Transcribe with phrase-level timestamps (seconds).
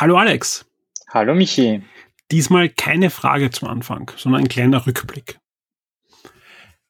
[0.00, 0.64] Hallo Alex.
[1.10, 1.82] Hallo Michi.
[2.30, 5.38] Diesmal keine Frage zum Anfang, sondern ein kleiner Rückblick.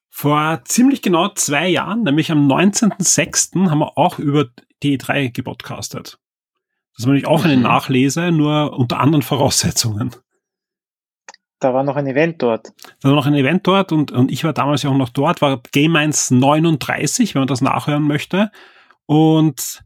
[0.08, 4.46] Vor ziemlich genau zwei Jahren, nämlich am 19.06., haben wir auch über
[4.84, 6.20] die E3 gepodcastet.
[6.96, 7.64] Das war nämlich auch eine mhm.
[7.64, 10.14] Nachlese, nur unter anderen Voraussetzungen.
[11.58, 12.72] Da war noch ein Event dort.
[13.00, 15.42] Da war noch ein Event dort und, und ich war damals ja auch noch dort,
[15.42, 18.52] war Game 1 39, wenn man das nachhören möchte.
[19.06, 19.82] Und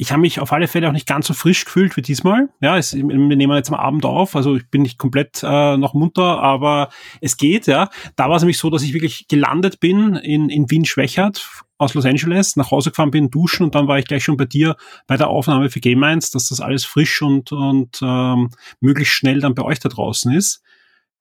[0.00, 2.48] ich habe mich auf alle Fälle auch nicht ganz so frisch gefühlt wie diesmal.
[2.62, 5.92] Ja, es, wir nehmen jetzt am Abend auf, also ich bin nicht komplett äh, noch
[5.92, 6.88] munter, aber
[7.20, 7.90] es geht, ja.
[8.16, 12.06] Da war es nämlich so, dass ich wirklich gelandet bin in, in Wien-Schwächert aus Los
[12.06, 14.74] Angeles, nach Hause gefahren bin, duschen und dann war ich gleich schon bei dir
[15.06, 18.48] bei der Aufnahme für Game 1, dass das alles frisch und, und ähm,
[18.80, 20.62] möglichst schnell dann bei euch da draußen ist.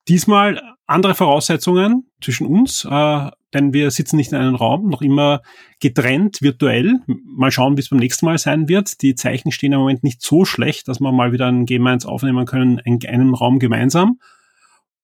[0.08, 5.42] Diesmal andere Voraussetzungen zwischen uns, äh, denn wir sitzen nicht in einem Raum, noch immer
[5.80, 7.00] getrennt, virtuell.
[7.08, 9.02] Mal schauen, wie es beim nächsten Mal sein wird.
[9.02, 12.06] Die Zeichen stehen im Moment nicht so schlecht, dass wir mal wieder ein Game 1
[12.06, 14.20] aufnehmen können in einem Raum gemeinsam.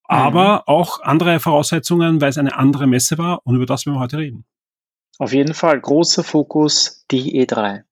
[0.03, 0.61] Aber mhm.
[0.67, 4.17] auch andere Voraussetzungen, weil es eine andere Messe war und über das werden wir heute
[4.17, 4.45] reden.
[5.17, 7.83] Auf jeden Fall großer Fokus die E3.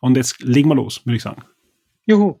[0.00, 1.44] Und jetzt legen wir los, würde ich sagen.
[2.04, 2.40] Juhu.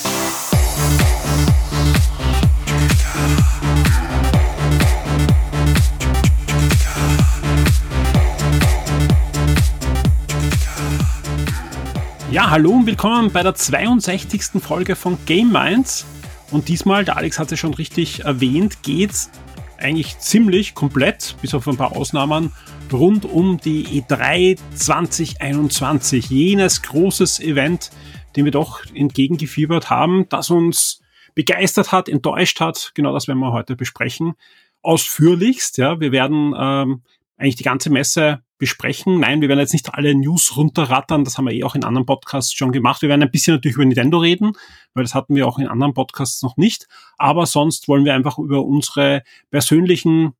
[12.31, 14.61] Ja, hallo und willkommen bei der 62.
[14.63, 16.05] Folge von Game Minds.
[16.49, 19.29] Und diesmal, der Alex hat es schon richtig erwähnt, geht's
[19.77, 22.53] eigentlich ziemlich komplett, bis auf ein paar Ausnahmen,
[22.89, 26.29] rund um die E3 2021.
[26.29, 27.91] Jenes großes Event,
[28.37, 31.01] dem wir doch entgegengefiebert haben, das uns
[31.35, 32.93] begeistert hat, enttäuscht hat.
[32.95, 34.35] Genau das werden wir heute besprechen.
[34.83, 35.99] Ausführlichst, ja.
[35.99, 37.01] Wir werden ähm,
[37.37, 39.19] eigentlich die ganze Messe besprechen.
[39.19, 42.05] Nein, wir werden jetzt nicht alle News runterrattern, das haben wir eh auch in anderen
[42.05, 43.01] Podcasts schon gemacht.
[43.01, 44.53] Wir werden ein bisschen natürlich über Nintendo reden,
[44.93, 46.87] weil das hatten wir auch in anderen Podcasts noch nicht.
[47.17, 50.33] Aber sonst wollen wir einfach über unsere persönlichen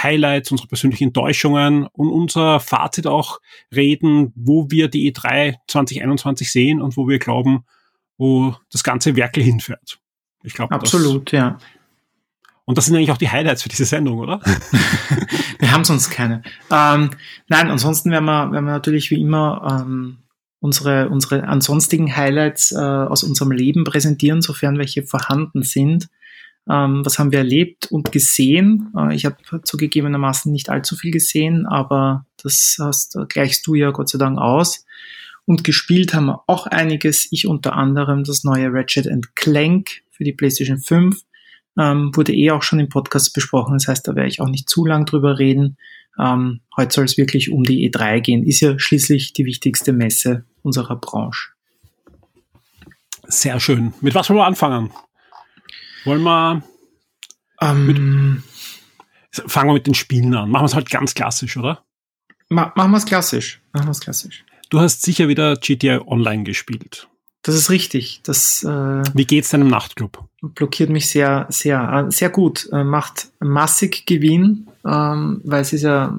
[0.00, 3.40] Highlights, unsere persönlichen Enttäuschungen und unser Fazit auch
[3.74, 7.64] reden, wo wir die E3 2021 sehen und wo wir glauben,
[8.18, 9.98] wo das ganze Werkel hinfährt.
[10.44, 11.58] Ich glaube, absolut, ja.
[12.64, 14.40] Und das sind eigentlich auch die Highlights für diese Sendung, oder?
[15.58, 16.42] wir haben sonst keine.
[16.70, 17.10] Ähm,
[17.48, 20.18] nein, ansonsten werden wir, werden wir natürlich wie immer ähm,
[20.60, 26.08] unsere, unsere ansonstigen Highlights äh, aus unserem Leben präsentieren, sofern welche vorhanden sind.
[26.70, 28.92] Ähm, was haben wir erlebt und gesehen?
[28.96, 34.08] Äh, ich habe zugegebenermaßen nicht allzu viel gesehen, aber das hast, gleichst du ja Gott
[34.08, 34.86] sei Dank aus.
[35.44, 37.26] Und gespielt haben wir auch einiges.
[37.32, 41.20] Ich unter anderem das neue Ratchet Clank für die PlayStation 5
[41.78, 43.74] ähm, wurde eh auch schon im Podcast besprochen.
[43.74, 45.76] Das heißt, da werde ich auch nicht zu lang drüber reden.
[46.18, 48.44] Ähm, heute soll es wirklich um die E3 gehen.
[48.44, 51.50] Ist ja schließlich die wichtigste Messe unserer Branche.
[53.24, 53.94] Sehr schön.
[54.00, 54.90] Mit was wollen wir anfangen?
[56.04, 56.62] Wollen wir
[57.60, 58.42] ähm,
[59.30, 60.50] fangen wir mit den Spielen an.
[60.50, 61.84] Machen wir es halt ganz klassisch, oder?
[62.48, 63.62] Ma machen wir es klassisch.
[63.72, 64.44] Machen wir es klassisch.
[64.68, 67.08] Du hast sicher wieder GTA Online gespielt.
[67.42, 68.20] Das ist richtig.
[68.22, 70.24] Das, äh, Wie geht's deinem Nachtclub?
[70.40, 72.68] Blockiert mich sehr, sehr, äh, sehr gut.
[72.72, 76.16] Äh, macht massig Gewinn, ähm, weil es ist ja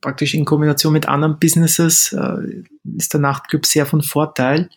[0.00, 2.64] praktisch in Kombination mit anderen Businesses äh,
[2.96, 4.68] ist der Nachtclub sehr von Vorteil.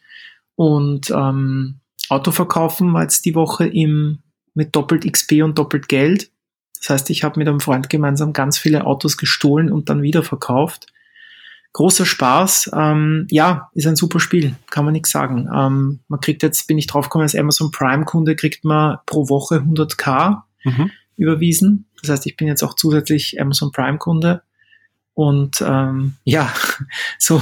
[0.56, 1.80] Und ähm,
[2.10, 4.20] Autoverkaufen war jetzt die Woche im,
[4.54, 6.30] mit doppelt XP und doppelt Geld.
[6.80, 10.22] Das heißt, ich habe mit einem Freund gemeinsam ganz viele Autos gestohlen und dann wieder
[10.22, 10.93] verkauft
[11.74, 12.72] großer Spaß.
[12.74, 15.50] Ähm, ja, ist ein super Spiel, kann man nichts sagen.
[15.54, 20.42] Ähm, man kriegt jetzt, bin ich draufgekommen, als Amazon Prime-Kunde kriegt man pro Woche 100k
[20.64, 20.92] mhm.
[21.18, 21.86] überwiesen.
[22.02, 24.44] Das heißt, ich bin jetzt auch zusätzlich Amazon Prime-Kunde.
[25.15, 26.51] Und ähm, ja,
[27.19, 27.42] so,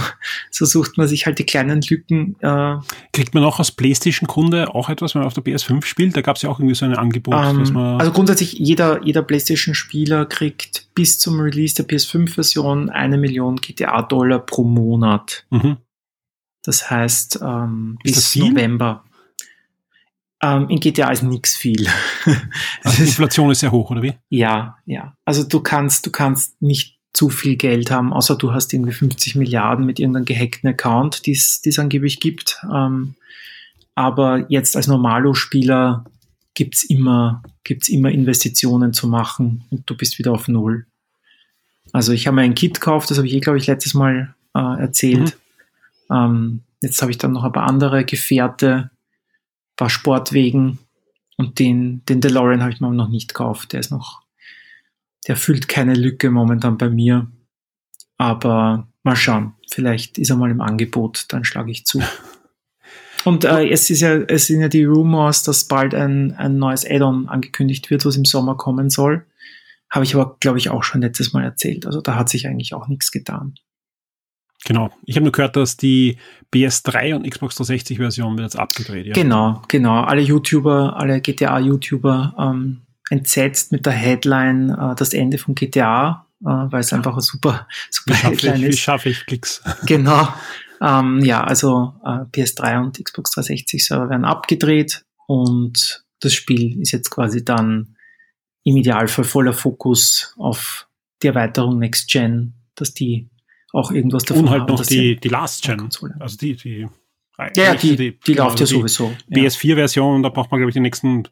[0.49, 2.35] so sucht man sich halt die kleinen Lücken.
[2.41, 2.77] Äh,
[3.13, 6.17] Kriegt man auch als PlayStation-Kunde auch etwas, wenn man auf der PS5 spielt?
[6.17, 7.33] Da gab es ja auch irgendwie so ein Angebot.
[7.33, 13.17] Ähm, dass man also grundsätzlich, jeder, jeder PlayStation-Spieler kriegt bis zum Release der PS5-Version eine
[13.17, 15.45] Million GTA-Dollar pro Monat.
[15.49, 15.77] Mhm.
[16.63, 19.05] Das heißt, ähm, bis November.
[20.43, 21.87] Ähm, in GTA ist nichts viel.
[22.83, 24.13] Also die Inflation ist sehr hoch, oder wie?
[24.29, 25.15] Ja, ja.
[25.23, 29.35] Also du kannst, du kannst nicht zu viel Geld haben, außer du hast irgendwie 50
[29.35, 32.61] Milliarden mit irgendeinem gehackten Account, die es angeblich gibt.
[32.73, 33.15] Ähm,
[33.95, 36.05] aber jetzt als Normalo-Spieler
[36.53, 40.85] gibt's immer, gibt's immer Investitionen zu machen und du bist wieder auf Null.
[41.91, 44.33] Also ich habe mir ein Kit gekauft, das habe ich eh, glaube ich, letztes Mal
[44.55, 45.37] äh, erzählt.
[46.09, 46.15] Mhm.
[46.15, 50.79] Ähm, jetzt habe ich dann noch ein paar andere Gefährte, ein paar Sportwegen
[51.37, 53.73] und den, den DeLorean habe ich mir noch nicht gekauft.
[53.73, 54.20] Der ist noch,
[55.27, 57.31] der füllt keine Lücke momentan bei mir.
[58.17, 62.01] Aber mal schauen, vielleicht ist er mal im Angebot, dann schlage ich zu.
[63.23, 66.89] Und äh, es, ist ja, es sind ja die Rumors, dass bald ein, ein neues
[66.89, 69.25] Add-on angekündigt wird, was im Sommer kommen soll.
[69.91, 71.85] Habe ich aber, glaube ich, auch schon letztes Mal erzählt.
[71.85, 73.55] Also da hat sich eigentlich auch nichts getan.
[74.65, 74.91] Genau.
[75.05, 76.17] Ich habe nur gehört, dass die
[76.53, 79.07] PS3 und Xbox 360 Version wird jetzt abgedreht.
[79.07, 79.13] Ja.
[79.13, 80.01] Genau, genau.
[80.01, 82.81] Alle YouTuber, alle GTA-YouTuber ähm,
[83.11, 87.67] entsetzt mit der Headline äh, das Ende von GTA, äh, weil es einfach ein super,
[87.89, 88.73] super wie Headline ich, ist.
[88.73, 89.61] Wie schaffe ich Klicks?
[89.85, 90.27] Genau.
[90.81, 96.91] Ähm, ja, also äh, PS3 und Xbox 360 Server werden abgedreht und das Spiel ist
[96.91, 97.95] jetzt quasi dann
[98.63, 100.87] im Idealfall voller Fokus auf
[101.21, 103.29] die Erweiterung Next Gen, dass die
[103.73, 105.89] auch irgendwas davon Und halt haben, noch die, die Last Gen.
[106.19, 106.87] Also die, die,
[107.55, 109.13] ja, die, die, die läuft ja also sowieso.
[109.31, 111.27] PS4-Version, da braucht man, glaube ich, die nächsten,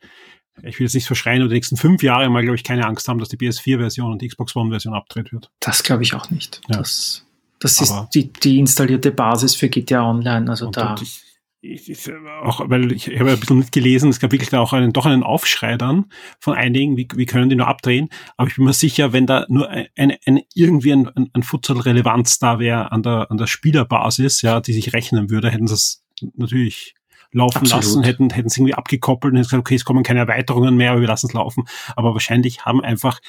[0.63, 3.07] ich will jetzt nicht verschreien, oder die nächsten fünf Jahre mal, glaube ich, keine Angst
[3.07, 5.51] haben, dass die PS4-Version und die Xbox One-Version abdreht wird.
[5.59, 6.61] Das glaube ich auch nicht.
[6.69, 6.77] Ja.
[6.77, 7.25] Das,
[7.59, 10.49] das ist die, die installierte Basis für GTA Online.
[10.49, 10.95] Also da.
[11.01, 11.23] Ich,
[11.61, 12.09] ich, ich,
[12.41, 15.23] auch, weil ich habe ein bisschen mitgelesen, es gab wirklich da auch einen, doch einen
[15.23, 16.05] Aufschrei dann
[16.39, 18.09] von einigen, wie, wie können die nur abdrehen.
[18.37, 21.43] Aber ich bin mir sicher, wenn da nur ein, ein, ein irgendwie ein, ein, ein
[21.43, 25.67] Futsal Relevanz da wäre an der, an der Spielerbasis, ja, die sich rechnen würde, hätten
[25.67, 26.03] sie es
[26.35, 26.95] natürlich
[27.31, 27.83] laufen Absolut.
[27.83, 30.91] lassen, hätten, hätten es irgendwie abgekoppelt und hätten gesagt, okay, es kommen keine Erweiterungen mehr,
[30.91, 31.65] aber wir lassen es laufen.
[31.95, 33.19] Aber wahrscheinlich haben einfach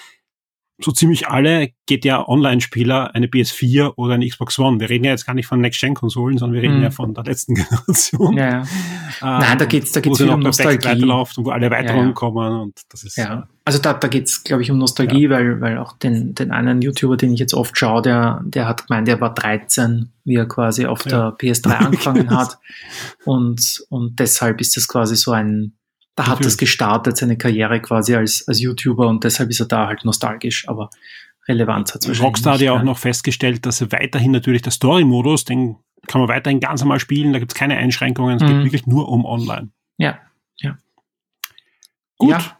[0.82, 4.80] so ziemlich alle GTA Online-Spieler eine PS4 oder eine Xbox One.
[4.80, 6.84] Wir reden ja jetzt gar nicht von Next-Gen-Konsolen, sondern wir reden mhm.
[6.84, 8.36] ja von der letzten Generation.
[8.36, 8.60] Ja, ja.
[8.60, 8.66] Ähm,
[9.20, 10.86] Nein, da geht's, da geht's wieder um Nostalgie.
[10.86, 12.14] Weiterläuft und wo alle Erweiterungen ja, ja.
[12.14, 13.16] kommen und das ist.
[13.16, 16.82] Ja, also da, da geht's, glaube ich, um Nostalgie, weil, weil auch den, den einen
[16.82, 20.46] YouTuber, den ich jetzt oft schaue, der, der hat gemeint, der war 13, wie er
[20.46, 22.58] quasi auf der PS3 angefangen hat.
[23.24, 25.74] Und, und deshalb ist das quasi so ein,
[26.16, 29.86] da hat es gestartet, seine Karriere quasi als, als YouTuber und deshalb ist er da
[29.86, 30.90] halt nostalgisch, aber
[31.48, 35.44] Relevanz hat es Rockstar hat ja auch noch festgestellt, dass er weiterhin natürlich der Story-Modus,
[35.44, 35.76] den
[36.06, 38.48] kann man weiterhin ganz normal spielen, da gibt es keine Einschränkungen, es mhm.
[38.48, 39.70] geht wirklich nur um online.
[39.98, 40.18] Ja,
[40.56, 40.78] ja.
[42.18, 42.30] Gut.
[42.30, 42.58] Ja.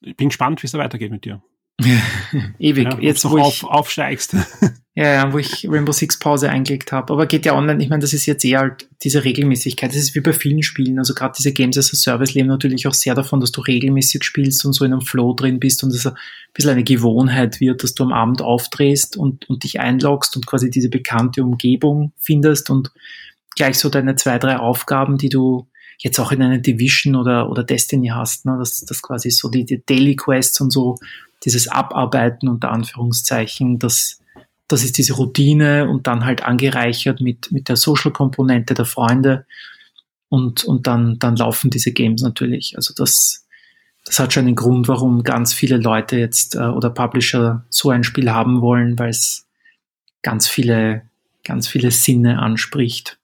[0.00, 1.42] Ich bin gespannt, wie es da weitergeht mit dir.
[2.58, 2.84] Ewig.
[2.84, 4.34] Ja, Jetzt, wo auf, ich aufsteigst.
[4.94, 7.12] ja, ja, wo ich Rainbow Six Pause eingelegt habe.
[7.12, 9.90] Aber geht ja online, ich meine, das ist jetzt eher halt diese Regelmäßigkeit.
[9.90, 10.98] Das ist wie bei vielen Spielen.
[10.98, 14.24] Also gerade diese Games as a Service leben natürlich auch sehr davon, dass du regelmäßig
[14.24, 16.14] spielst und so in einem Flow drin bist und es ein
[16.54, 20.70] bisschen eine Gewohnheit wird, dass du am Abend aufdrehst und, und dich einloggst und quasi
[20.70, 22.90] diese bekannte Umgebung findest und
[23.54, 25.66] gleich so deine zwei, drei Aufgaben, die du
[25.98, 28.56] jetzt auch in einer Division oder, oder Destiny hast, ne?
[28.58, 30.98] das, das quasi so die, die Daily Quests und so
[31.44, 34.20] dieses Abarbeiten unter Anführungszeichen, das,
[34.68, 39.46] das ist diese Routine und dann halt angereichert mit, mit der Social-Komponente der Freunde
[40.28, 42.74] und, und dann, dann laufen diese Games natürlich.
[42.76, 43.46] Also das,
[44.04, 48.04] das hat schon einen Grund, warum ganz viele Leute jetzt äh, oder Publisher so ein
[48.04, 49.46] Spiel haben wollen, weil es
[50.22, 51.02] ganz viele,
[51.44, 53.18] ganz viele Sinne anspricht.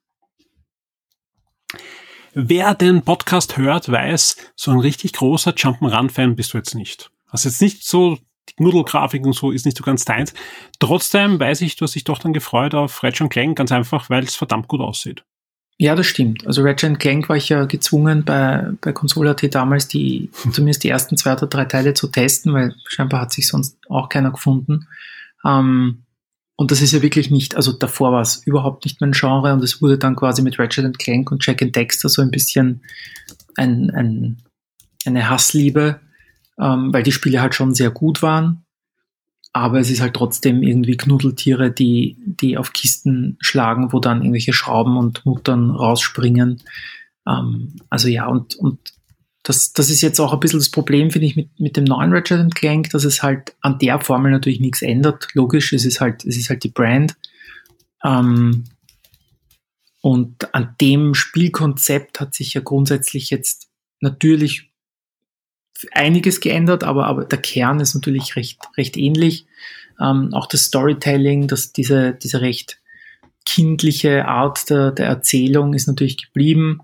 [2.35, 7.11] Wer den Podcast hört, weiß, so ein richtig großer Jump'n'Run-Fan bist du jetzt nicht.
[7.33, 10.35] Also jetzt nicht so, die Knuddelgrafik und so ist nicht so ganz deins.
[10.79, 14.25] Trotzdem weiß ich, du hast dich doch dann gefreut auf Ratchet Clank, ganz einfach, weil
[14.25, 15.25] es verdammt gut aussieht.
[15.79, 16.47] Ja, das stimmt.
[16.47, 21.17] Also Ratchet Clank war ich ja gezwungen, bei, bei Console.at damals die, zumindest die ersten
[21.17, 24.87] zwei oder drei Teile zu testen, weil scheinbar hat sich sonst auch keiner gefunden.
[25.45, 26.05] Ähm,
[26.57, 29.65] und das ist ja wirklich nicht, also davor war es überhaupt nicht mein Genre und
[29.65, 32.83] es wurde dann quasi mit Ratchet Clank und Jack and Dexter so ein bisschen
[33.57, 34.43] ein, ein,
[35.05, 35.99] eine Hassliebe
[36.59, 38.65] ähm, weil die Spiele halt schon sehr gut waren.
[39.55, 44.55] Aber es ist halt trotzdem irgendwie Knuddeltiere, die, die auf Kisten schlagen, wo dann irgendwelche
[44.55, 46.63] Schrauben und Muttern rausspringen.
[47.27, 48.79] Ähm, also ja, und, und
[49.43, 52.13] das, das ist jetzt auch ein bisschen das Problem, finde ich, mit, mit dem neuen
[52.13, 55.29] Ratchet Clank, dass es halt an der Formel natürlich nichts ändert.
[55.35, 57.17] Logisch, es ist halt, es ist halt die Brand.
[58.05, 58.65] Ähm,
[60.01, 63.69] und an dem Spielkonzept hat sich ja grundsätzlich jetzt
[64.01, 64.72] natürlich
[65.93, 69.47] einiges geändert, aber, aber der Kern ist natürlich recht, recht ähnlich.
[70.01, 72.81] Ähm, auch das Storytelling, das, diese, diese recht
[73.45, 76.81] kindliche Art der, der Erzählung ist natürlich geblieben.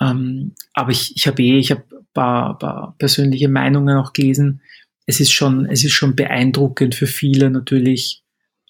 [0.00, 4.62] Ähm, aber ich, ich habe eh, ich habe paar, paar persönliche Meinungen auch gelesen.
[5.06, 8.22] Es ist schon, es ist schon beeindruckend für viele natürlich,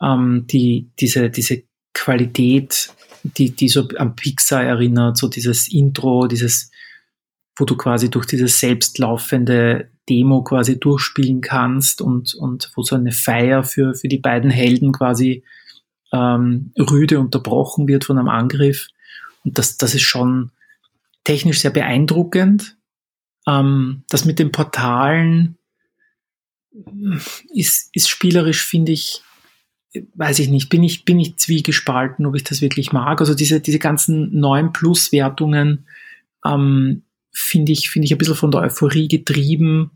[0.02, 2.90] ähm, die, diese, diese Qualität,
[3.22, 6.70] die, die so an Pixar erinnert, so dieses Intro, dieses
[7.56, 13.12] wo du quasi durch dieses selbstlaufende Demo quasi durchspielen kannst und, und wo so eine
[13.12, 15.44] Feier für, für die beiden Helden quasi
[16.12, 18.88] ähm, rüde unterbrochen wird von einem Angriff.
[19.44, 20.50] Und das, das ist schon
[21.24, 22.76] technisch sehr beeindruckend.
[23.46, 25.56] Ähm, das mit den Portalen
[27.54, 29.22] ist, ist spielerisch, finde ich,
[30.14, 33.20] weiß ich nicht, bin ich, bin ich zwiegespalten, ob ich das wirklich mag.
[33.20, 35.86] Also diese, diese ganzen 9 Plus-Wertungen
[36.44, 37.03] ähm,
[37.34, 39.90] finde ich, finde ich ein bisschen von der Euphorie getrieben,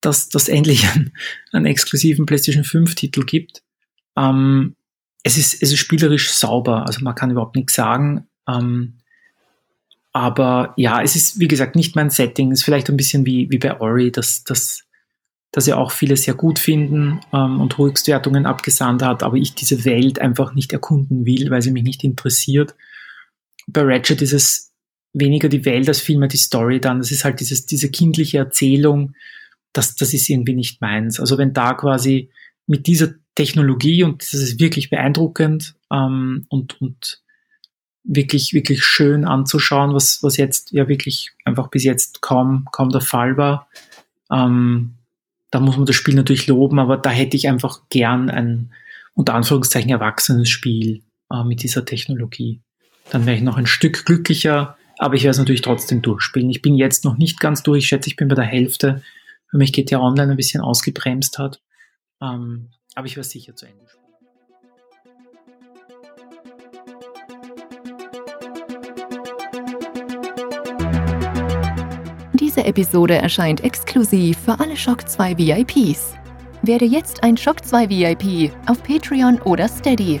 [0.00, 1.12] dass das endlich einen,
[1.52, 3.62] einen exklusiven PlayStation 5 Titel gibt.
[4.16, 4.76] Ähm,
[5.22, 8.26] es ist, es ist spielerisch sauber, also man kann überhaupt nichts sagen.
[8.48, 8.98] Ähm,
[10.12, 12.50] aber ja, es ist, wie gesagt, nicht mein Setting.
[12.50, 14.84] Es ist vielleicht ein bisschen wie, wie bei Ori, dass, dass
[15.52, 19.84] dass ja auch viele sehr gut finden ähm, und Höchstwertungen abgesandt hat, aber ich diese
[19.84, 22.74] Welt einfach nicht erkunden will, weil sie mich nicht interessiert.
[23.66, 24.69] Bei Ratchet ist es
[25.12, 26.98] weniger die Welt als vielmehr die Story dann.
[26.98, 29.14] Das ist halt dieses, diese kindliche Erzählung,
[29.72, 31.20] das, das ist irgendwie nicht meins.
[31.20, 32.30] Also wenn da quasi
[32.66, 37.22] mit dieser Technologie, und das ist wirklich beeindruckend ähm, und, und
[38.04, 43.00] wirklich, wirklich schön anzuschauen, was, was jetzt ja wirklich einfach bis jetzt kaum, kaum der
[43.00, 43.68] Fall war,
[44.30, 44.94] ähm,
[45.50, 48.72] da muss man das Spiel natürlich loben, aber da hätte ich einfach gern ein
[49.14, 52.60] unter Anführungszeichen erwachsenes Spiel äh, mit dieser Technologie.
[53.10, 56.50] Dann wäre ich noch ein Stück glücklicher, aber ich werde es natürlich trotzdem durchspielen.
[56.50, 59.02] Ich bin jetzt noch nicht ganz durch, ich schätze, ich bin bei der Hälfte,
[59.50, 61.62] weil mich GTA Online ein bisschen ausgebremst hat.
[62.20, 64.04] Ähm, aber ich werde sicher zu Ende spielen.
[72.34, 76.14] Diese Episode erscheint exklusiv für alle Shock 2 VIPs.
[76.60, 80.20] Werde jetzt ein Shock 2 VIP auf Patreon oder Steady.